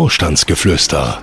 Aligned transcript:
Vorstandsgeflüster, 0.00 1.18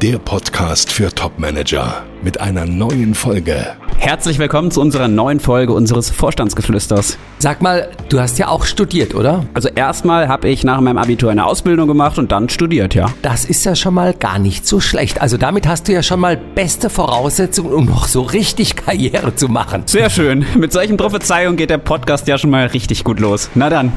der 0.00 0.16
Podcast 0.16 0.90
für 0.90 1.14
Topmanager 1.14 2.04
mit 2.22 2.40
einer 2.40 2.64
neuen 2.64 3.14
Folge. 3.14 3.76
Herzlich 3.98 4.38
willkommen 4.38 4.70
zu 4.70 4.80
unserer 4.80 5.08
neuen 5.08 5.40
Folge 5.40 5.74
unseres 5.74 6.08
Vorstandsgeflüsters. 6.08 7.18
Sag 7.38 7.60
mal, 7.60 7.90
du 8.08 8.20
hast 8.20 8.38
ja 8.38 8.48
auch 8.48 8.64
studiert, 8.64 9.14
oder? 9.14 9.44
Also 9.52 9.68
erstmal 9.68 10.28
habe 10.28 10.48
ich 10.48 10.64
nach 10.64 10.80
meinem 10.80 10.96
Abitur 10.96 11.30
eine 11.30 11.44
Ausbildung 11.44 11.86
gemacht 11.86 12.18
und 12.18 12.32
dann 12.32 12.48
studiert, 12.48 12.94
ja. 12.94 13.12
Das 13.20 13.44
ist 13.44 13.62
ja 13.66 13.74
schon 13.74 13.92
mal 13.92 14.14
gar 14.14 14.38
nicht 14.38 14.66
so 14.66 14.80
schlecht. 14.80 15.20
Also 15.20 15.36
damit 15.36 15.68
hast 15.68 15.88
du 15.88 15.92
ja 15.92 16.02
schon 16.02 16.20
mal 16.20 16.38
beste 16.38 16.88
Voraussetzungen, 16.88 17.74
um 17.74 17.84
noch 17.84 18.08
so 18.08 18.22
richtig 18.22 18.74
Karriere 18.74 19.36
zu 19.36 19.48
machen. 19.48 19.82
Sehr 19.84 20.08
schön. 20.08 20.46
Mit 20.58 20.72
solchen 20.72 20.96
Prophezeiungen 20.96 21.58
geht 21.58 21.68
der 21.68 21.76
Podcast 21.76 22.26
ja 22.26 22.38
schon 22.38 22.48
mal 22.48 22.68
richtig 22.68 23.04
gut 23.04 23.20
los. 23.20 23.50
Na 23.54 23.68
dann. 23.68 23.92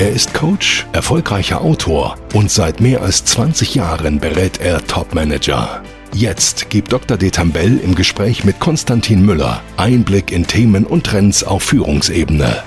Er 0.00 0.10
ist 0.10 0.34
Coach, 0.34 0.86
erfolgreicher 0.92 1.60
Autor 1.60 2.16
und 2.34 2.50
seit 2.50 2.80
mehr 2.80 3.02
als 3.02 3.24
20 3.26 3.76
Jahren 3.76 4.18
berät 4.18 4.60
er 4.60 4.84
Topmanager. 4.84 5.82
Jetzt 6.12 6.68
gibt 6.68 6.92
Dr. 6.92 7.16
Detambell 7.16 7.78
im 7.78 7.94
Gespräch 7.94 8.44
mit 8.44 8.58
Konstantin 8.58 9.24
Müller 9.24 9.62
Einblick 9.76 10.32
in 10.32 10.48
Themen 10.48 10.84
und 10.84 11.04
Trends 11.06 11.44
auf 11.44 11.62
Führungsebene. 11.62 12.64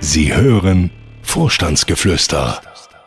Sie 0.00 0.34
hören 0.34 0.90
Vorstandsgeflüster. 1.22 2.60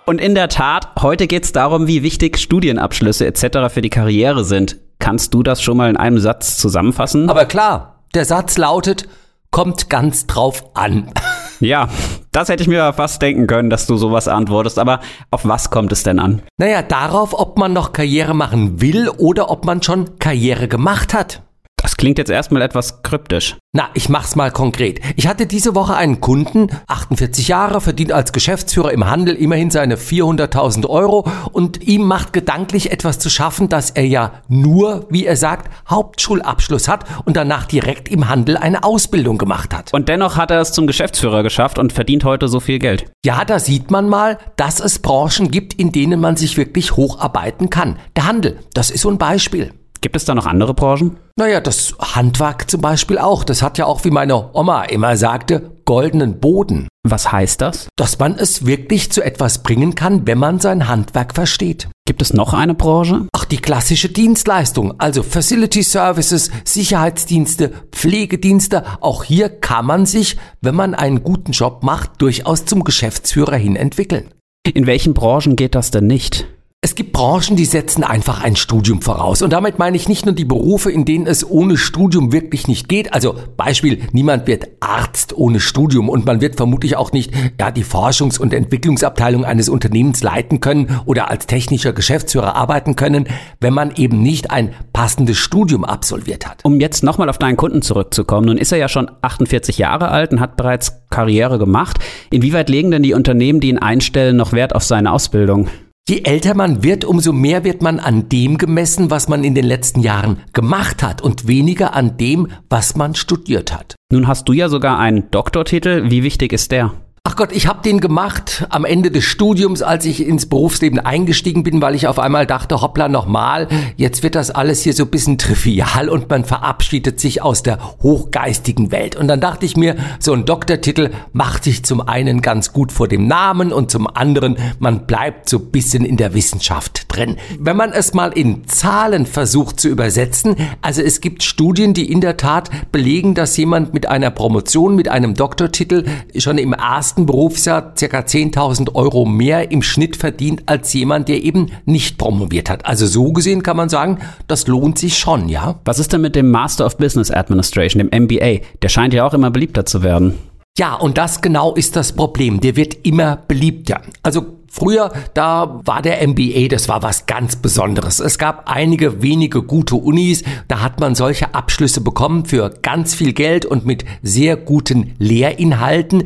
Und 0.06 0.22
in 0.22 0.34
der 0.34 0.48
Tat, 0.48 0.88
heute 1.02 1.28
geht 1.28 1.44
es 1.44 1.52
darum, 1.52 1.88
wie 1.88 2.04
wichtig 2.04 2.38
Studienabschlüsse 2.38 3.26
etc. 3.26 3.74
für 3.74 3.82
die 3.82 3.90
Karriere 3.90 4.46
sind. 4.46 4.78
Kannst 5.00 5.34
du 5.34 5.44
das 5.44 5.62
schon 5.62 5.76
mal 5.76 5.90
in 5.90 5.98
einem 5.98 6.20
Satz 6.20 6.56
zusammenfassen? 6.56 7.30
Aber 7.30 7.44
klar, 7.44 8.00
der 8.14 8.24
Satz 8.24 8.58
lautet, 8.58 9.10
kommt 9.52 9.90
ganz 9.90 10.26
drauf 10.26 10.64
an. 10.74 11.12
Ja, 11.60 11.90
das 12.32 12.50
hätte 12.50 12.62
ich 12.62 12.70
mir 12.70 12.94
fast 12.94 13.22
denken 13.22 13.48
können, 13.48 13.70
dass 13.70 13.88
du 13.88 13.98
sowas 13.98 14.28
antwortest. 14.28 14.80
Aber 14.80 15.00
auf 15.32 15.46
was 15.46 15.70
kommt 15.70 15.92
es 15.92 16.04
denn 16.04 16.20
an? 16.20 16.42
Naja, 16.58 16.82
darauf, 16.82 17.34
ob 17.34 17.58
man 17.58 17.74
noch 17.74 17.94
Karriere 17.94 18.34
machen 18.34 18.82
will 18.82 19.10
oder 19.10 19.50
ob 19.50 19.66
man 19.66 19.82
schon 19.82 20.20
Karriere 20.20 20.68
gemacht 20.68 21.14
hat. 21.14 21.42
Das 21.82 21.96
klingt 21.96 22.18
jetzt 22.18 22.32
erstmal 22.32 22.64
etwas 22.64 23.04
kryptisch. 23.04 23.56
Na, 23.72 23.90
ich 23.94 24.10
mach's 24.10 24.36
mal 24.36 24.52
konkret. 24.52 25.00
Ich 25.16 25.28
hatte 25.28 25.46
diese 25.46 25.76
Woche 25.76 25.96
einen 25.96 26.20
Kunden, 26.20 26.68
48 26.88 27.48
Jahre, 27.48 27.82
verdient 27.82 28.12
als 28.12 28.34
Geschäftsführer 28.34 28.92
im 28.92 29.08
Handel 29.08 29.36
immerhin 29.36 29.70
seine 29.70 29.96
400.000 29.96 30.88
Euro 30.88 31.28
und 31.52 31.84
ihm 31.84 32.04
macht 32.04 32.34
gedanklich 32.34 32.92
etwas 32.92 33.20
zu 33.20 33.30
schaffen, 33.30 33.70
dass 33.70 33.92
er 33.92 34.06
ja 34.06 34.42
nur, 34.48 35.06
wie 35.10 35.26
er 35.26 35.36
sagt, 35.36 35.72
Hauptschulabschluss 35.88 36.88
hat 36.88 37.06
und 37.26 37.38
danach 37.38 37.66
direkt 37.66 38.10
im 38.10 38.28
Handel 38.28 38.58
eine 38.58 38.84
Ausbildung 38.84 39.38
gemacht 39.38 39.74
hat. 39.74 39.94
Und 39.94 40.10
dennoch 40.10 40.36
hat 40.36 40.50
er 40.50 40.62
es 40.62 40.72
zum 40.72 40.88
Geschäftsführer 40.88 41.44
geschafft 41.44 41.78
und 41.78 41.94
verdient 41.94 42.24
heute 42.24 42.48
so 42.48 42.60
viel 42.60 42.80
Geld. 42.80 43.06
Ja, 43.24 43.46
da 43.46 43.60
sieht 43.60 43.92
man 43.92 44.10
mal, 44.10 44.40
dass 44.56 44.80
es 44.80 45.00
Branchen 45.00 45.52
gibt, 45.52 45.76
in 45.76 45.92
denen 45.92 46.20
man 46.20 46.38
sich 46.38 46.58
wirklich 46.58 46.96
hocharbeiten 46.96 47.70
kann. 47.70 47.98
Der 48.16 48.26
Handel, 48.26 48.60
das 48.74 48.90
ist 48.90 49.02
so 49.02 49.10
ein 49.10 49.20
Beispiel. 49.20 49.72
Gibt 50.02 50.16
es 50.16 50.26
da 50.26 50.36
noch 50.36 50.46
andere 50.46 50.74
Branchen? 50.74 51.18
Naja, 51.38 51.60
das 51.60 51.96
Handwerk 52.00 52.70
zum 52.70 52.82
Beispiel 52.82 53.18
auch. 53.18 53.44
Das 53.44 53.62
hat 53.62 53.78
ja 53.78 53.86
auch, 53.86 54.04
wie 54.04 54.12
meine 54.12 54.54
Oma 54.54 54.84
immer 54.84 55.18
sagte, 55.18 55.72
goldenen 55.86 56.40
Boden. 56.40 56.88
Was 57.04 57.32
heißt 57.32 57.62
das? 57.62 57.88
Dass 57.96 58.20
man 58.20 58.36
es 58.36 58.66
wirklich 58.66 59.12
zu 59.12 59.24
etwas 59.24 59.64
bringen 59.64 59.96
kann, 59.96 60.28
wenn 60.28 60.38
man 60.38 60.60
sein 60.60 60.88
Handwerk 60.88 61.34
versteht. 61.34 61.88
Gibt 62.06 62.22
es 62.22 62.34
noch 62.34 62.54
eine 62.54 62.74
Branche? 62.74 63.28
Ach, 63.34 63.46
die 63.46 63.58
klassische 63.58 64.10
Dienstleistung, 64.10 65.00
also 65.00 65.24
Facility 65.24 65.84
Services, 65.84 66.52
Sicherheitsdienste, 66.66 67.72
Pflegedienste. 67.92 68.84
Auch 69.02 69.24
hier 69.24 69.50
kann 69.50 69.86
man 69.86 70.06
sich, 70.06 70.38
wenn 70.62 70.76
man 70.76 70.96
einen 70.96 71.24
guten 71.24 71.52
Job 71.52 71.84
macht, 71.84 72.22
durchaus 72.22 72.66
zum 72.66 72.84
Geschäftsführer 72.84 73.56
hin 73.56 73.76
entwickeln. 73.76 74.30
In 74.74 74.86
welchen 74.86 75.14
Branchen 75.14 75.56
geht 75.56 75.76
das 75.76 75.92
denn 75.92 76.08
nicht? 76.08 76.48
Es 76.88 76.96
gibt 76.96 77.12
Branchen, 77.12 77.58
die 77.58 77.66
setzen 77.66 78.06
einfach 78.06 78.42
ein 78.42 78.56
Studium 78.56 79.02
voraus. 79.02 79.42
Und 79.42 79.52
damit 79.52 79.78
meine 79.78 79.98
ich 79.98 80.08
nicht 80.08 80.26
nur 80.26 80.34
die 80.34 80.46
Berufe, 80.46 80.90
in 80.90 81.04
denen 81.04 81.28
es 81.28 81.46
ohne 81.46 81.76
Studium 81.76 82.32
wirklich 82.32 82.70
nicht 82.70 82.88
geht. 82.88 83.14
Also 83.14 83.36
Beispiel, 83.58 84.00
niemand 84.14 84.48
wird 84.48 84.70
Arzt 84.80 85.36
ohne 85.36 85.60
Studium 85.60 86.08
und 86.08 86.26
man 86.26 86.40
wird 86.40 86.56
vermutlich 86.56 86.96
auch 86.96 87.12
nicht 87.12 87.34
ja, 87.60 87.72
die 87.72 87.84
Forschungs- 87.84 88.40
und 88.40 88.54
Entwicklungsabteilung 88.54 89.44
eines 89.44 89.68
Unternehmens 89.68 90.24
leiten 90.24 90.62
können 90.62 91.02
oder 91.04 91.30
als 91.30 91.46
technischer 91.46 91.92
Geschäftsführer 91.92 92.56
arbeiten 92.56 92.96
können, 92.96 93.28
wenn 93.60 93.74
man 93.74 93.94
eben 93.98 94.24
nicht 94.24 94.52
ein 94.52 94.74
passendes 94.94 95.36
Studium 95.36 95.84
absolviert 95.84 96.48
hat. 96.48 96.64
Um 96.64 96.80
jetzt 96.80 97.04
nochmal 97.04 97.28
auf 97.28 97.38
deinen 97.38 97.58
Kunden 97.58 97.82
zurückzukommen, 97.82 98.46
nun 98.46 98.58
ist 98.58 98.72
er 98.72 98.78
ja 98.78 98.88
schon 98.88 99.12
48 99.22 99.78
Jahre 99.78 100.08
alt 100.08 100.32
und 100.32 100.40
hat 100.40 100.56
bereits 100.56 101.02
Karriere 101.10 101.60
gemacht. 101.60 102.00
Inwieweit 102.30 102.70
legen 102.70 102.92
denn 102.92 103.04
die 103.04 103.14
Unternehmen, 103.14 103.60
die 103.60 103.68
ihn 103.68 103.78
einstellen, 103.78 104.38
noch 104.38 104.54
Wert 104.54 104.74
auf 104.74 104.86
seine 104.86 105.12
Ausbildung? 105.12 105.68
Je 106.10 106.22
älter 106.24 106.56
man 106.56 106.84
wird, 106.84 107.04
umso 107.04 107.34
mehr 107.34 107.66
wird 107.66 107.82
man 107.82 108.00
an 108.00 108.30
dem 108.30 108.58
gemessen, 108.58 109.12
was 109.12 109.28
man 109.28 109.44
in 109.44 109.56
den 109.56 109.66
letzten 109.66 110.00
Jahren 110.00 110.38
gemacht 110.54 111.04
hat 111.04 111.22
und 111.22 111.50
weniger 111.50 111.94
an 111.94 112.16
dem, 112.16 112.48
was 112.70 112.96
man 112.96 113.14
studiert 113.14 113.74
hat. 113.74 113.96
Nun 114.10 114.26
hast 114.26 114.48
du 114.48 114.54
ja 114.54 114.70
sogar 114.70 115.00
einen 115.00 115.30
Doktortitel. 115.32 116.10
Wie 116.10 116.24
wichtig 116.24 116.54
ist 116.54 116.72
der? 116.72 116.94
Ach 117.30 117.36
Gott, 117.36 117.52
ich 117.52 117.68
habe 117.68 117.82
den 117.82 118.00
gemacht 118.00 118.66
am 118.70 118.86
Ende 118.86 119.12
des 119.12 119.26
Studiums, 119.26 119.82
als 119.82 120.06
ich 120.06 120.26
ins 120.26 120.46
Berufsleben 120.46 120.98
eingestiegen 120.98 121.62
bin, 121.62 121.82
weil 121.82 121.94
ich 121.94 122.08
auf 122.08 122.20
einmal 122.20 122.46
dachte, 122.46 122.80
hoppla 122.80 123.10
nochmal, 123.10 123.68
jetzt 123.98 124.24
wird 124.24 124.34
das 124.34 124.50
alles 124.50 124.82
hier 124.82 124.94
so 124.94 125.04
ein 125.04 125.10
bisschen 125.10 125.38
trivial 125.38 126.08
und 126.08 126.30
man 126.30 126.46
verabschiedet 126.46 127.20
sich 127.20 127.42
aus 127.42 127.64
der 127.64 127.80
hochgeistigen 128.02 128.94
Welt. 128.94 129.18
Und 129.18 129.28
dann 129.28 129.42
dachte 129.42 129.66
ich 129.66 129.76
mir, 129.76 129.98
so 130.20 130.32
ein 130.32 130.46
Doktortitel 130.46 131.10
macht 131.34 131.66
sich 131.66 131.84
zum 131.84 132.00
einen 132.00 132.42
ganz 132.42 132.72
gut 132.72 132.94
vor 132.94 133.10
dem 133.10 133.28
Namen 133.28 133.74
und 133.74 133.92
zum 133.92 134.08
anderen, 134.08 134.56
man 134.80 135.06
bleibt 135.06 135.50
so 135.50 135.58
ein 135.58 135.70
bisschen 135.70 136.06
in 136.06 136.16
der 136.16 136.34
Wissenschaft 136.34 137.08
drin. 137.10 137.36
Wenn 137.60 137.76
man 137.76 137.92
es 137.92 138.14
mal 138.14 138.32
in 138.32 138.70
Zahlen 138.70 139.26
versucht 139.26 139.82
zu 139.82 139.90
übersetzen, 139.90 140.56
also 140.82 141.02
es 141.02 141.20
gibt 141.20 141.44
Studien, 141.44 141.94
die 141.94 142.10
in 142.10 142.22
der 142.22 142.38
Tat 142.38 142.70
belegen, 142.94 143.34
dass 143.34 143.58
jemand 143.58 143.94
mit 143.94 144.08
einer 144.08 144.32
Promotion, 144.32 144.96
mit 144.96 145.10
einem 145.10 145.34
Doktortitel 145.34 146.06
schon 146.38 146.58
im 146.58 146.72
ersten 146.72 147.17
ersten 147.18 147.26
Berufsjahr 147.26 147.94
ca. 147.96 148.20
10.000 148.20 148.94
Euro 148.94 149.26
mehr 149.26 149.72
im 149.72 149.82
Schnitt 149.82 150.18
verdient 150.18 150.62
als 150.68 150.94
jemand, 150.94 151.28
der 151.28 151.44
eben 151.44 151.72
nicht 151.86 152.20
promoviert 152.20 152.70
hat. 152.70 152.86
Also 152.86 153.08
so 153.08 153.32
gesehen 153.34 153.64
kann 153.64 153.76
man 153.76 153.90
sagen, 153.90 154.20
das 154.48 154.68
lohnt 154.68 155.00
sich 155.00 155.18
schon, 155.18 155.50
ja. 155.50 155.80
Was 155.84 155.98
ist 155.98 156.14
denn 156.14 156.22
mit 156.22 156.36
dem 156.36 156.52
Master 156.52 156.86
of 156.86 156.98
Business 156.98 157.32
Administration, 157.32 158.08
dem 158.08 158.24
MBA? 158.24 158.60
Der 158.84 158.90
scheint 158.90 159.16
ja 159.16 159.26
auch 159.26 159.34
immer 159.34 159.50
beliebter 159.50 159.86
zu 159.86 160.04
werden. 160.04 160.36
Ja, 160.78 160.94
und 160.94 161.18
das 161.18 161.42
genau 161.42 161.74
ist 161.74 161.96
das 161.96 162.14
Problem. 162.14 162.60
Der 162.60 162.76
wird 162.76 162.94
immer 163.04 163.36
beliebter. 163.48 164.02
Also 164.22 164.46
Früher, 164.70 165.12
da 165.34 165.82
war 165.86 166.02
der 166.02 166.26
MBA, 166.28 166.68
das 166.70 166.90
war 166.90 167.02
was 167.02 167.26
ganz 167.26 167.56
Besonderes. 167.56 168.20
Es 168.20 168.38
gab 168.38 168.70
einige 168.70 169.22
wenige 169.22 169.64
gute 169.64 169.96
Unis, 169.96 170.44
da 170.68 170.82
hat 170.82 171.00
man 171.00 171.16
solche 171.16 171.56
Abschlüsse 171.56 172.02
bekommen 172.02 172.46
für 172.46 172.70
ganz 172.82 173.16
viel 173.16 173.34
Geld 173.34 173.66
und 173.66 173.86
mit 173.86 174.04
sehr 174.22 174.58
guten 174.58 175.16
Lehrinhalten. 175.20 176.24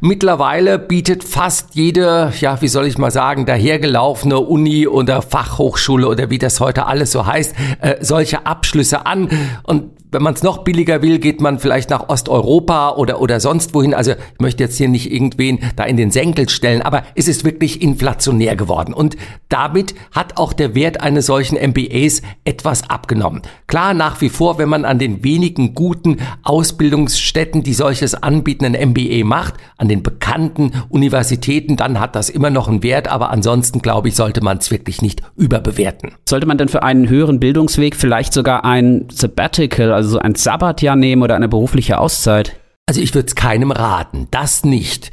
Mittlerweile 0.00 0.78
bietet 0.78 1.24
fast 1.24 1.74
jede, 1.74 2.32
ja, 2.40 2.62
wie 2.62 2.68
soll 2.68 2.86
ich 2.86 2.96
mal 2.96 3.10
sagen, 3.10 3.44
dahergelaufene 3.44 4.38
Uni 4.38 4.86
oder 4.86 5.20
Fachhochschule 5.20 6.08
oder 6.08 6.30
wie 6.30 6.38
das 6.38 6.60
heute 6.60 6.86
alles 6.86 7.12
so 7.12 7.26
heißt, 7.26 7.54
äh, 7.80 7.96
solche 8.00 8.46
Abschlüsse 8.46 9.04
an. 9.04 9.28
Und 9.64 9.90
wenn 10.12 10.22
man 10.22 10.34
es 10.34 10.42
noch 10.42 10.64
billiger 10.64 11.02
will, 11.02 11.18
geht 11.18 11.40
man 11.40 11.58
vielleicht 11.58 11.90
nach 11.90 12.08
Osteuropa 12.08 12.90
oder, 12.96 13.20
oder 13.20 13.40
sonst 13.40 13.74
wohin. 13.74 13.94
Also 13.94 14.12
ich 14.12 14.40
möchte 14.40 14.62
jetzt 14.62 14.76
hier 14.76 14.88
nicht 14.88 15.12
irgendwen 15.12 15.60
da 15.76 15.84
in 15.84 15.96
den 15.96 16.10
Senkel 16.10 16.48
stellen, 16.48 16.82
aber 16.82 17.02
es 17.14 17.28
ist 17.28 17.44
wirklich 17.44 17.82
inflationär 17.82 18.56
geworden. 18.56 18.92
Und 18.92 19.16
damit 19.48 19.94
hat 20.12 20.36
auch 20.36 20.52
der 20.52 20.74
Wert 20.74 21.00
eines 21.00 21.26
solchen 21.26 21.56
MBAs 21.56 22.22
etwas 22.44 22.88
abgenommen. 22.88 23.42
Klar, 23.66 23.94
nach 23.94 24.20
wie 24.20 24.28
vor, 24.28 24.58
wenn 24.58 24.68
man 24.68 24.84
an 24.84 24.98
den 24.98 25.22
wenigen 25.22 25.74
guten 25.74 26.18
Ausbildungsstätten, 26.42 27.62
die 27.62 27.74
solches 27.74 28.14
anbieten, 28.14 28.64
ein 28.64 28.90
MBA 28.90 29.24
macht, 29.24 29.54
an 29.76 29.88
den 29.88 30.02
bekannten 30.02 30.72
Universitäten, 30.88 31.76
dann 31.76 32.00
hat 32.00 32.16
das 32.16 32.30
immer 32.30 32.50
noch 32.50 32.68
einen 32.68 32.82
Wert. 32.82 33.08
Aber 33.08 33.30
ansonsten, 33.30 33.80
glaube 33.80 34.08
ich, 34.08 34.16
sollte 34.16 34.42
man 34.42 34.58
es 34.58 34.70
wirklich 34.70 35.02
nicht 35.02 35.22
überbewerten. 35.36 36.12
Sollte 36.28 36.46
man 36.46 36.58
denn 36.58 36.68
für 36.68 36.82
einen 36.82 37.08
höheren 37.08 37.40
Bildungsweg 37.40 37.94
vielleicht 37.96 38.32
sogar 38.32 38.64
ein 38.64 39.06
Sabbatical, 39.12 39.92
also 40.00 40.12
so 40.12 40.18
ein 40.18 40.34
Sabbatjahr 40.34 40.96
nehmen 40.96 41.22
oder 41.22 41.36
eine 41.36 41.48
berufliche 41.48 41.98
Auszeit? 41.98 42.56
Also 42.86 43.00
ich 43.00 43.14
würde 43.14 43.28
es 43.28 43.34
keinem 43.34 43.70
raten, 43.70 44.26
das 44.30 44.64
nicht. 44.64 45.10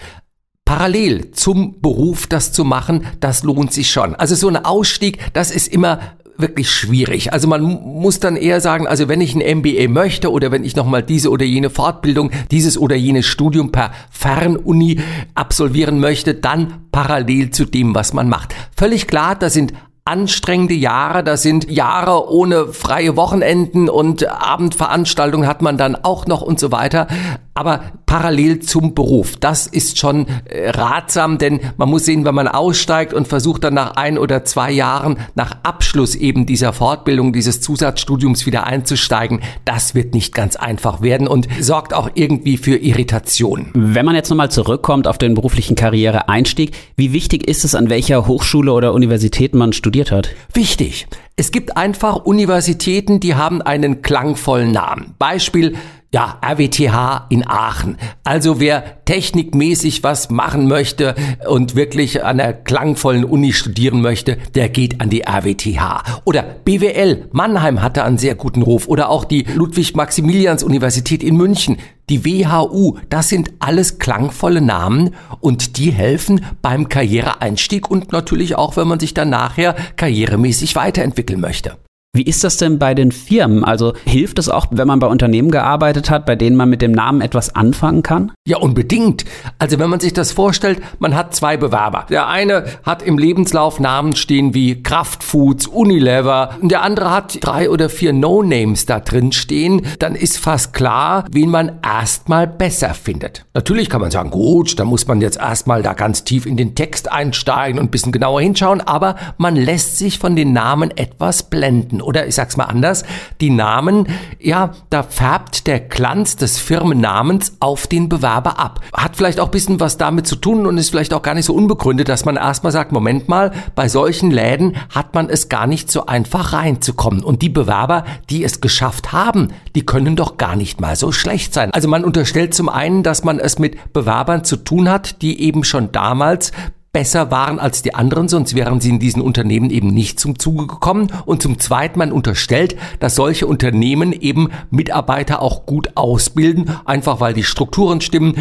Parallel 0.66 1.31
zum 1.31 1.80
Beruf 1.80 2.28
das 2.28 2.51
zu 2.51 2.66
machen, 2.66 3.06
das 3.19 3.44
lohnt 3.44 3.72
sich 3.72 3.92
schon. 3.92 4.16
Also 4.16 4.36
so 4.36 4.48
ein 4.48 4.57
Ausstieg, 4.57 5.19
das 5.34 5.51
ist 5.51 5.68
immer 5.68 6.00
wirklich 6.38 6.69
schwierig. 6.69 7.34
Also 7.34 7.48
man 7.48 7.62
muss 7.62 8.19
dann 8.19 8.36
eher 8.36 8.62
sagen, 8.62 8.88
also 8.88 9.07
wenn 9.07 9.22
ich 9.22 9.36
ein 9.36 9.60
MBA 9.60 9.88
möchte 9.89 10.31
oder 10.31 10.51
wenn 10.51 10.63
ich 10.63 10.75
nochmal 10.75 11.04
diese 11.04 11.30
oder 11.30 11.45
jene 11.45 11.69
Fortbildung, 11.69 12.31
dieses 12.51 12.78
oder 12.78 12.95
jenes 12.95 13.25
Studium 13.25 13.72
per 13.72 13.92
Fernuni 14.12 15.00
absolvieren 15.36 16.00
möchte, 16.00 16.33
dann 16.36 16.86
parallel 16.92 17.50
zu 17.51 17.66
dem, 17.66 17.95
was 17.95 18.13
man 18.13 18.30
macht. 18.30 18.54
Völlig 18.75 19.07
klar, 19.07 19.36
da 19.36 19.50
sind 19.50 19.74
anstrengende 20.07 20.74
Jahre. 20.74 21.24
Das 21.24 21.44
sind 21.44 21.69
Jahre 21.69 22.31
ohne 22.31 22.68
freie 22.68 23.15
Wochenenden 23.15 23.89
und 23.89 24.27
Abendveranstaltungen 24.27 25.48
hat 25.48 25.62
man 25.62 25.77
dann 25.77 25.95
auch 25.95 26.25
noch 26.25 26.42
und 26.42 26.59
so 26.59 26.71
weiter. 26.71 27.07
Aber 27.54 27.81
parallel 28.07 28.62
zum 28.62 28.95
Beruf. 28.95 29.36
Das 29.36 29.68
ist 29.68 30.00
schon 30.00 30.25
äh, 30.45 30.69
ratsam, 30.69 31.38
denn 31.38 31.59
man 31.75 31.89
muss 31.89 32.06
sehen, 32.06 32.25
wenn 32.25 32.33
man 32.33 32.48
aussteigt 32.48 33.13
und 33.13 33.27
versucht 33.27 33.65
dann 33.65 33.75
nach 33.75 33.95
ein 33.98 34.18
oder 34.18 34.44
zwei 34.45 34.71
Jahren 34.71 35.18
nach 35.36 35.57
Abschluss 35.62 36.15
eben 36.15 36.48
dieser 36.48 36.74
Fortbildung, 36.74 37.33
dieses 37.33 37.62
Zusatzstudiums 37.62 38.45
wieder 38.45 38.65
einzusteigen, 38.65 39.42
das 39.65 39.94
wird 39.94 40.15
nicht 40.15 40.33
ganz 40.33 40.56
einfach 40.56 41.01
werden 41.01 41.27
und 41.27 41.48
sorgt 41.59 41.94
auch 41.94 42.09
irgendwie 42.15 42.57
für 42.57 42.77
Irritation. 42.77 43.68
Wenn 43.74 44.06
man 44.06 44.15
jetzt 44.15 44.30
nochmal 44.30 44.50
zurückkommt 44.50 45.07
auf 45.07 45.18
den 45.18 45.36
beruflichen 45.36 45.75
Karriereeinstieg, 45.75 46.71
wie 46.95 47.12
wichtig 47.12 47.48
ist 47.48 47.65
es, 47.65 47.75
an 47.75 47.89
welcher 47.89 48.25
Hochschule 48.25 48.71
oder 48.71 48.94
Universität 48.94 49.54
man 49.54 49.74
studiert 49.74 50.12
hat? 50.12 50.30
Wichtig. 50.54 51.07
Es 51.36 51.51
gibt 51.51 51.77
einfach 51.77 52.25
Universitäten, 52.25 53.19
die 53.19 53.36
haben 53.36 53.62
einen 53.62 54.01
klangvollen 54.01 54.71
Namen. 54.71 55.13
Beispiel 55.19 55.75
ja, 56.13 56.39
RWTH 56.42 57.25
in 57.30 57.45
Aachen. 57.48 57.98
Also 58.24 58.59
wer 58.59 59.04
technikmäßig 59.06 60.04
was 60.04 60.30
machen 60.30 60.68
möchte 60.68 61.15
und 61.50 61.75
wirklich 61.75 62.24
an 62.24 62.38
der 62.38 62.54
klangvollen 62.54 63.25
Uni 63.25 63.51
studieren 63.51 64.01
möchte, 64.01 64.38
der 64.56 64.69
geht 64.69 65.01
an 65.01 65.09
die 65.09 65.24
RWTH. 65.27 66.21
Oder 66.24 66.44
BWL, 66.44 67.27
Mannheim 67.31 67.81
hatte 67.81 68.04
einen 68.04 68.18
sehr 68.18 68.36
guten 68.36 68.62
Ruf. 68.62 68.88
Oder 68.88 69.09
auch 69.09 69.25
die 69.25 69.44
Ludwig-Maximilians-Universität 69.54 71.24
in 71.24 71.36
München, 71.36 71.77
die 72.09 72.24
WHU. 72.24 72.98
Das 73.09 73.27
sind 73.27 73.51
alles 73.59 74.00
klangvolle 74.00 74.62
Namen 74.62 75.13
und 75.42 75.77
die 75.77 75.92
helfen 75.92 76.45
beim 76.62 76.88
Karriereeinstieg 76.88 77.92
und 77.92 78.13
natürlich 78.13 78.56
auch, 78.56 78.77
wenn 78.77 78.88
man 78.88 79.00
sich 79.00 79.13
dann 79.13 79.30
nachher 79.30 79.75
karrieremäßig 79.98 80.75
weiterentwickeln 80.75 81.42
möchte. 81.42 81.77
Wie 82.18 82.24
ist 82.24 82.44
das 82.44 82.58
denn 82.58 82.80
bei 82.80 82.96
den 82.96 83.12
Firmen? 83.12 83.64
Also 83.64 83.94
hilft 84.04 84.40
es 84.40 84.50
auch, 84.50 84.66
wenn 84.72 84.88
man 84.88 84.98
bei 84.98 85.06
Unternehmen 85.06 85.52
gearbeitet 85.52 86.10
hat, 86.10 86.25
bei 86.25 86.36
denen 86.36 86.56
man 86.56 86.68
mit 86.68 86.81
dem 86.81 86.92
Namen 86.92 87.22
etwas 87.22 87.56
anfangen 87.56 88.02
kann? 88.02 88.31
Ja, 88.48 88.58
unbedingt. 88.58 89.24
Also 89.60 89.78
wenn 89.78 89.92
man 89.92 90.00
sich 90.00 90.14
das 90.14 90.31
vorstellt, 90.31 90.81
man 90.98 91.14
hat 91.14 91.36
zwei 91.36 91.58
Bewerber. 91.58 92.08
Der 92.10 92.28
eine 92.28 92.66
hat 92.81 93.04
im 93.04 93.19
Lebenslauf 93.19 93.80
Namen 93.80 94.16
stehen 94.16 94.56
wie 94.56 94.81
Kraftfoods, 94.81 95.68
Unilever 95.68 96.56
und 96.60 96.72
der 96.72 96.81
andere 96.81 97.12
hat 97.12 97.38
drei 97.42 97.69
oder 97.69 97.88
vier 97.88 98.14
No-Names 98.14 98.88
da 98.88 99.00
drin 99.00 99.31
stehen, 99.31 99.86
dann 100.00 100.16
ist 100.16 100.40
fast 100.40 100.74
klar, 100.74 101.24
wen 101.31 101.52
man 101.52 101.74
erstmal 101.84 102.48
besser 102.48 102.96
findet. 102.96 103.46
Natürlich 103.54 103.92
kann 103.92 104.02
man 104.02 104.10
sagen, 104.10 104.31
gut, 104.31 104.80
da 104.80 104.86
muss 104.86 105.06
man 105.06 105.22
jetzt 105.22 105.38
erstmal 105.38 105.84
da 105.84 105.94
ganz 105.94 106.24
tief 106.24 106.48
in 106.48 106.58
den 106.58 106.74
Text 106.74 107.12
einsteigen 107.12 107.78
und 107.78 107.86
ein 107.86 107.92
bisschen 107.92 108.12
genauer 108.12 108.42
hinschauen, 108.42 108.81
aber 108.81 109.18
man 109.38 109.56
lässt 109.56 110.00
sich 110.00 110.18
von 110.18 110.36
den 110.36 110.52
Namen 110.52 110.90
etwas 110.98 111.44
blenden 111.44 112.02
oder 112.07 112.25
ich 112.25 112.36
sag's 112.36 112.56
mal 112.56 112.63
anders, 112.63 113.04
die 113.42 113.50
Namen, 113.50 114.07
ja, 114.39 114.71
da 114.89 115.04
färbt 115.04 115.68
der 115.68 115.81
Glanz 115.81 116.38
des 116.38 116.57
Firmennamens 116.57 117.57
auf 117.59 117.86
den 117.86 118.07
Bewerber 118.07 118.57
ab. 118.59 118.80
Hat 118.94 119.18
vielleicht 119.18 119.42
auch 119.42 119.50
bisschen 119.50 119.81
was 119.81 119.98
damit 119.98 120.25
zu 120.25 120.38
tun 120.38 120.65
und 120.65 120.77
ist 120.77 120.89
vielleicht 120.89 121.13
auch 121.13 121.21
gar 121.21 121.33
nicht 121.33 121.45
so 121.45 121.54
unbegründet, 121.54 122.07
dass 122.07 122.24
man 122.24 122.38
erstmal 122.38 122.71
sagt, 122.71 122.94
Moment 122.94 123.27
mal, 123.27 123.51
bei 123.75 123.89
solchen 123.89 124.31
Läden 124.31 124.77
hat 124.89 125.13
man 125.15 125.30
es 125.30 125.50
gar 125.50 125.68
nicht 125.68 125.92
so 125.92 126.06
einfach 126.06 126.54
reinzukommen. 126.54 127.25
Und 127.25 127.42
die 127.42 127.50
Bewerber, 127.50 128.06
die 128.30 128.45
es 128.45 128.62
geschafft 128.62 129.12
haben, 129.12 129.50
die 129.75 129.86
können 129.86 130.15
doch 130.15 130.38
gar 130.38 130.56
nicht 130.56 130.80
mal 130.80 130.95
so 130.95 131.12
schlecht 131.12 131.54
sein. 131.54 131.71
Also 131.71 131.89
man 131.89 132.06
unterstellt 132.06 132.54
zum 132.54 132.69
einen, 132.69 133.04
dass 133.04 133.25
man 133.25 133.38
es 133.38 133.59
mit 133.59 133.92
Bewerbern 133.92 134.45
zu 134.45 134.56
tun 134.56 134.89
hat, 134.89 135.21
die 135.21 135.42
eben 135.42 135.65
schon 135.65 135.92
damals 135.92 136.54
besser 136.92 137.31
waren 137.31 137.60
als 137.60 137.81
die 137.81 137.94
anderen, 137.94 138.28
sonst 138.28 138.56
wären 138.56 138.80
sie 138.81 138.89
in 138.89 139.00
diesen 139.00 139.22
Unternehmen 139.22 139.69
eben 139.69 139.89
nicht 139.89 140.19
zum 140.19 140.39
Zuge 140.39 140.68
gekommen. 140.68 141.12
Und 141.25 141.42
zum 141.42 141.60
Zweiten, 141.60 142.00
man 142.00 142.12
unterstellt, 142.12 142.75
dass 143.00 143.16
solche 143.16 143.48
Unternehmen 143.48 144.13
eben 144.13 144.50
Mitarbeiter 144.72 145.42
auch 145.42 145.66
gut 145.66 145.92
ausbilden, 145.95 146.72
einfach 146.86 147.19
weil 147.19 147.34
die 147.34 147.44
Strukturen 147.44 148.01
stimmen, 148.01 148.36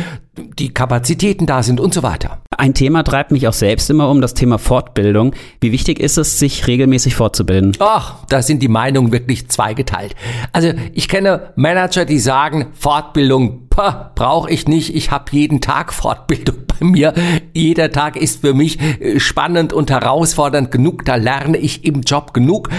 die 0.58 0.72
Kapazitäten 0.72 1.46
da 1.46 1.62
sind 1.62 1.80
und 1.80 1.92
so 1.92 2.02
weiter. 2.02 2.40
Ein 2.58 2.72
Thema 2.72 3.02
treibt 3.02 3.32
mich 3.32 3.46
auch 3.46 3.52
selbst 3.52 3.90
immer 3.90 4.08
um, 4.08 4.20
das 4.20 4.32
Thema 4.32 4.58
Fortbildung. 4.58 5.34
Wie 5.60 5.72
wichtig 5.72 6.00
ist 6.00 6.16
es, 6.16 6.38
sich 6.38 6.66
regelmäßig 6.66 7.14
fortzubilden? 7.14 7.76
Ach, 7.80 8.24
da 8.28 8.40
sind 8.40 8.62
die 8.62 8.68
Meinungen 8.68 9.12
wirklich 9.12 9.48
zweigeteilt. 9.48 10.14
Also 10.52 10.72
ich 10.94 11.08
kenne 11.08 11.52
Manager, 11.56 12.06
die 12.06 12.18
sagen, 12.18 12.68
Fortbildung 12.72 13.68
brauche 13.68 14.50
ich 14.50 14.66
nicht, 14.68 14.94
ich 14.94 15.10
habe 15.10 15.24
jeden 15.32 15.60
Tag 15.60 15.92
Fortbildung 15.92 16.56
bei 16.66 16.86
mir. 16.86 17.12
Jeder 17.52 17.90
Tag 17.90 18.16
ist 18.16 18.40
für 18.40 18.54
mich 18.54 18.80
äh, 18.80 19.20
spannend 19.20 19.74
und 19.74 19.90
herausfordernd 19.90 20.70
genug, 20.70 21.04
da 21.04 21.16
lerne 21.16 21.58
ich 21.58 21.84
im 21.84 22.00
Job 22.00 22.32
genug. 22.32 22.70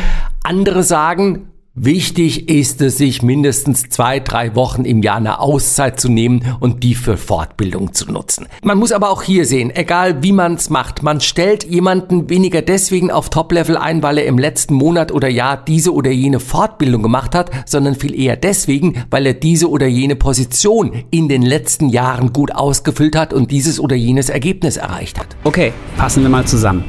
Andere 0.43 0.81
sagen, 0.81 1.49
Wichtig 1.79 2.49
ist 2.49 2.81
es, 2.81 2.97
sich 2.97 3.21
mindestens 3.21 3.83
zwei, 3.83 4.19
drei 4.19 4.55
Wochen 4.55 4.83
im 4.83 5.03
Jahr 5.03 5.17
eine 5.17 5.39
Auszeit 5.39 5.99
zu 5.99 6.09
nehmen 6.09 6.41
und 6.59 6.81
die 6.81 6.95
für 6.95 7.17
Fortbildung 7.17 7.93
zu 7.93 8.11
nutzen. 8.11 8.47
Man 8.63 8.79
muss 8.79 8.91
aber 8.91 9.11
auch 9.11 9.21
hier 9.21 9.45
sehen, 9.45 9.69
egal 9.75 10.23
wie 10.23 10.31
man 10.31 10.55
es 10.55 10.71
macht, 10.71 11.03
man 11.03 11.21
stellt 11.21 11.65
jemanden 11.65 12.31
weniger 12.31 12.63
deswegen 12.63 13.11
auf 13.11 13.29
Top-Level 13.29 13.77
ein, 13.77 14.01
weil 14.01 14.17
er 14.17 14.25
im 14.25 14.39
letzten 14.39 14.73
Monat 14.73 15.11
oder 15.11 15.29
Jahr 15.29 15.55
diese 15.55 15.93
oder 15.93 16.09
jene 16.09 16.39
Fortbildung 16.39 17.03
gemacht 17.03 17.35
hat, 17.35 17.51
sondern 17.67 17.93
viel 17.93 18.19
eher 18.19 18.37
deswegen, 18.37 19.05
weil 19.11 19.27
er 19.27 19.35
diese 19.35 19.69
oder 19.69 19.85
jene 19.85 20.15
Position 20.15 21.03
in 21.11 21.29
den 21.29 21.43
letzten 21.43 21.89
Jahren 21.89 22.33
gut 22.33 22.55
ausgefüllt 22.55 23.15
hat 23.15 23.33
und 23.33 23.51
dieses 23.51 23.79
oder 23.79 23.95
jenes 23.95 24.29
Ergebnis 24.29 24.77
erreicht 24.77 25.19
hat. 25.19 25.37
Okay, 25.43 25.73
passen 25.95 26.23
wir 26.23 26.29
mal 26.29 26.45
zusammen. 26.47 26.85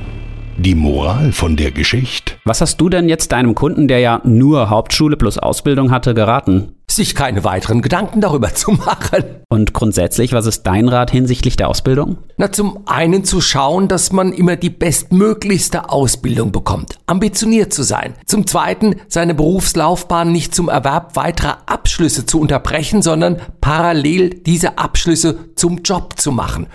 Die 0.56 0.74
Moral 0.74 1.30
von 1.32 1.56
der 1.58 1.72
Geschichte. 1.72 2.37
Was 2.48 2.62
hast 2.62 2.80
du 2.80 2.88
denn 2.88 3.10
jetzt 3.10 3.32
deinem 3.32 3.54
Kunden, 3.54 3.88
der 3.88 3.98
ja 3.98 4.22
nur 4.24 4.70
Hauptschule 4.70 5.18
plus 5.18 5.36
Ausbildung 5.36 5.90
hatte, 5.90 6.14
geraten? 6.14 6.72
Sich 6.90 7.14
keine 7.14 7.44
weiteren 7.44 7.82
Gedanken 7.82 8.22
darüber 8.22 8.54
zu 8.54 8.70
machen. 8.70 9.22
Und 9.50 9.74
grundsätzlich, 9.74 10.32
was 10.32 10.46
ist 10.46 10.62
dein 10.62 10.88
Rat 10.88 11.10
hinsichtlich 11.10 11.58
der 11.58 11.68
Ausbildung? 11.68 12.16
Na, 12.38 12.50
zum 12.50 12.84
einen 12.86 13.22
zu 13.24 13.42
schauen, 13.42 13.86
dass 13.86 14.12
man 14.12 14.32
immer 14.32 14.56
die 14.56 14.70
bestmöglichste 14.70 15.90
Ausbildung 15.90 16.50
bekommt, 16.50 16.94
ambitioniert 17.04 17.74
zu 17.74 17.82
sein. 17.82 18.14
Zum 18.24 18.46
zweiten, 18.46 18.96
seine 19.08 19.34
Berufslaufbahn 19.34 20.32
nicht 20.32 20.54
zum 20.54 20.70
Erwerb 20.70 21.16
weiterer 21.16 21.58
Abschlüsse 21.66 22.24
zu 22.24 22.40
unterbrechen, 22.40 23.02
sondern 23.02 23.42
parallel 23.60 24.30
diese 24.30 24.78
Abschlüsse 24.78 25.36
zum 25.54 25.82
Job 25.82 26.18
zu 26.18 26.32
machen. 26.32 26.66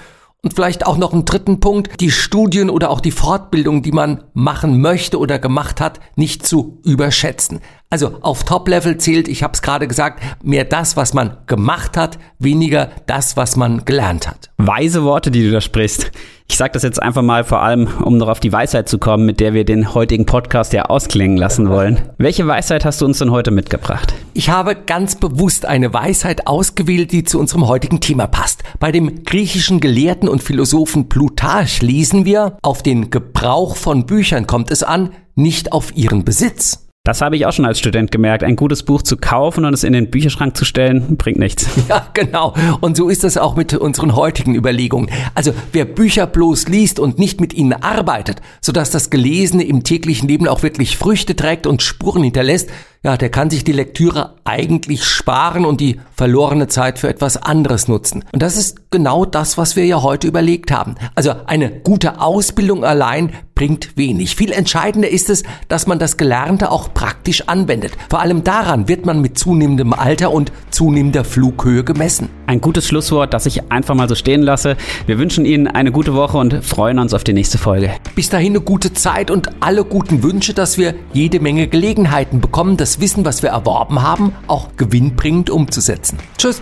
Und 0.45 0.55
vielleicht 0.55 0.85
auch 0.85 0.97
noch 0.97 1.13
einen 1.13 1.23
dritten 1.23 1.61
Punkt, 1.61 2.01
die 2.01 2.11
Studien 2.11 2.69
oder 2.69 2.89
auch 2.89 2.99
die 2.99 3.11
Fortbildung, 3.11 3.81
die 3.81 3.93
man 3.93 4.25
machen 4.33 4.81
möchte 4.81 5.17
oder 5.17 5.39
gemacht 5.39 5.79
hat, 5.79 6.01
nicht 6.17 6.45
zu 6.45 6.81
überschätzen. 6.83 7.61
Also 7.93 8.17
auf 8.21 8.43
Top-Level 8.43 8.97
zählt, 8.97 9.27
ich 9.27 9.43
habe 9.43 9.53
es 9.53 9.61
gerade 9.61 9.87
gesagt, 9.87 10.23
mehr 10.41 10.65
das, 10.65 10.97
was 10.97 11.13
man 11.13 11.37
gemacht 11.45 11.95
hat, 11.95 12.17
weniger 12.39 12.89
das, 13.05 13.37
was 13.37 13.55
man 13.55 13.85
gelernt 13.85 14.27
hat. 14.27 14.49
Weise 14.57 15.03
Worte, 15.03 15.29
die 15.29 15.43
du 15.43 15.51
da 15.51 15.61
sprichst. 15.61 16.09
Ich 16.49 16.57
sage 16.57 16.73
das 16.73 16.81
jetzt 16.81 16.99
einfach 16.99 17.21
mal 17.21 17.43
vor 17.43 17.61
allem, 17.61 17.87
um 18.03 18.17
noch 18.17 18.29
auf 18.29 18.39
die 18.39 18.51
Weisheit 18.51 18.89
zu 18.89 18.97
kommen, 18.97 19.27
mit 19.27 19.39
der 19.39 19.53
wir 19.53 19.63
den 19.63 19.93
heutigen 19.93 20.25
Podcast 20.25 20.73
ja 20.73 20.85
ausklingen 20.85 21.37
lassen 21.37 21.69
wollen. 21.69 22.01
Welche 22.17 22.47
Weisheit 22.47 22.83
hast 22.83 22.99
du 22.99 23.05
uns 23.05 23.19
denn 23.19 23.29
heute 23.29 23.51
mitgebracht? 23.51 24.15
Ich 24.33 24.49
habe 24.49 24.75
ganz 24.75 25.15
bewusst 25.15 25.67
eine 25.67 25.93
Weisheit 25.93 26.47
ausgewählt, 26.47 27.11
die 27.11 27.23
zu 27.23 27.39
unserem 27.39 27.67
heutigen 27.67 27.99
Thema 27.99 28.25
passt. 28.25 28.63
Bei 28.79 28.91
dem 28.91 29.23
griechischen 29.23 29.79
Gelehrten 29.79 30.29
und 30.29 30.41
Philosophen 30.41 31.09
Plutarch 31.09 31.83
lesen 31.83 32.25
wir, 32.25 32.57
auf 32.63 32.81
den 32.81 33.11
Gebrauch 33.11 33.75
von 33.75 34.07
Büchern 34.07 34.47
kommt 34.47 34.71
es 34.71 34.81
an, 34.81 35.11
nicht 35.35 35.71
auf 35.71 35.95
ihren 35.95 36.25
Besitz. 36.25 36.82
Das 37.05 37.19
habe 37.19 37.35
ich 37.35 37.45
auch 37.45 37.51
schon 37.51 37.65
als 37.65 37.79
Student 37.79 38.11
gemerkt. 38.11 38.45
Ein 38.45 38.55
gutes 38.55 38.83
Buch 38.83 39.01
zu 39.01 39.17
kaufen 39.17 39.65
und 39.65 39.73
es 39.73 39.83
in 39.83 39.91
den 39.91 40.09
Bücherschrank 40.09 40.55
zu 40.55 40.63
stellen, 40.63 41.17
bringt 41.17 41.37
nichts. 41.37 41.67
Ja, 41.89 42.07
genau. 42.13 42.53
Und 42.79 42.95
so 42.95 43.09
ist 43.09 43.25
das 43.25 43.37
auch 43.37 43.57
mit 43.57 43.73
unseren 43.73 44.15
heutigen 44.15 44.55
Überlegungen. 44.55 45.09
Also 45.35 45.53
wer 45.73 45.83
Bücher 45.83 46.25
bloß 46.25 46.69
liest 46.69 47.01
und 47.01 47.19
nicht 47.19 47.41
mit 47.41 47.53
ihnen 47.53 47.73
arbeitet, 47.73 48.41
sodass 48.61 48.89
das 48.89 49.09
Gelesene 49.09 49.65
im 49.65 49.83
täglichen 49.83 50.29
Leben 50.29 50.47
auch 50.47 50.63
wirklich 50.63 50.97
Früchte 50.97 51.35
trägt 51.35 51.67
und 51.67 51.81
Spuren 51.81 52.23
hinterlässt, 52.23 52.69
ja, 53.03 53.17
der 53.17 53.29
kann 53.29 53.49
sich 53.49 53.65
die 53.65 53.73
Lektüre 53.73 54.35
eigentlich 54.45 55.03
sparen 55.03 55.65
und 55.65 55.81
die 55.81 55.99
verlorene 56.15 56.67
Zeit 56.67 56.99
für 56.99 57.09
etwas 57.09 57.35
anderes 57.35 57.89
nutzen. 57.89 58.23
Und 58.31 58.41
das 58.41 58.55
ist 58.55 58.91
genau 58.91 59.25
das, 59.25 59.57
was 59.57 59.75
wir 59.75 59.85
ja 59.85 60.01
heute 60.03 60.25
überlegt 60.25 60.71
haben. 60.71 60.95
Also 61.13 61.33
eine 61.47 61.69
gute 61.69 62.21
Ausbildung 62.21 62.85
allein 62.85 63.33
bringt 63.55 63.97
wenig. 63.97 64.35
Viel 64.35 64.51
entscheidender 64.51 65.09
ist 65.09 65.29
es, 65.29 65.43
dass 65.67 65.87
man 65.87 65.99
das 65.99 66.17
Gelernte 66.17 66.71
auch 66.71 66.93
praktisch 66.93 67.47
anwendet. 67.47 67.93
Vor 68.09 68.21
allem 68.21 68.43
daran 68.43 68.87
wird 68.87 69.05
man 69.05 69.21
mit 69.21 69.37
zunehmendem 69.37 69.93
Alter 69.93 70.31
und 70.31 70.51
zunehmender 70.71 71.23
Flughöhe 71.23 71.83
gemessen. 71.83 72.29
Ein 72.47 72.61
gutes 72.61 72.87
Schlusswort, 72.87 73.33
das 73.33 73.45
ich 73.45 73.71
einfach 73.71 73.95
mal 73.95 74.09
so 74.09 74.15
stehen 74.15 74.41
lasse. 74.41 74.77
Wir 75.05 75.17
wünschen 75.17 75.45
Ihnen 75.45 75.67
eine 75.67 75.91
gute 75.91 76.13
Woche 76.13 76.37
und 76.37 76.63
freuen 76.63 76.99
uns 76.99 77.13
auf 77.13 77.23
die 77.23 77.33
nächste 77.33 77.57
Folge. 77.57 77.91
Bis 78.15 78.29
dahin 78.29 78.53
eine 78.53 78.61
gute 78.61 78.93
Zeit 78.93 79.31
und 79.31 79.49
alle 79.61 79.83
guten 79.83 80.21
Wünsche, 80.21 80.53
dass 80.53 80.77
wir 80.77 80.93
jede 81.11 81.39
Menge 81.39 81.67
Gelegenheiten 81.67 82.39
bekommen, 82.39 82.77
das 82.77 82.99
Wissen, 82.99 83.25
was 83.25 83.41
wir 83.41 83.49
erworben 83.49 84.01
haben, 84.01 84.33
auch 84.47 84.69
gewinnbringend 84.77 85.49
umzusetzen. 85.49 86.19
Tschüss. 86.37 86.61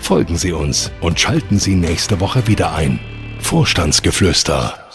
Folgen 0.00 0.36
Sie 0.36 0.52
uns 0.52 0.90
und 1.00 1.20
schalten 1.20 1.60
Sie 1.60 1.76
nächste 1.76 2.18
Woche 2.18 2.48
wieder 2.48 2.74
ein. 2.74 2.98
Vorstandsgeflüster 3.38 4.87